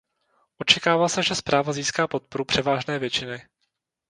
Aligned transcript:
Očekává 0.57 1.07
se, 1.09 1.23
že 1.23 1.35
zpráva 1.35 1.73
získá 1.73 2.07
podporu 2.07 2.45
převážné 2.45 2.99
většiny. 2.99 3.41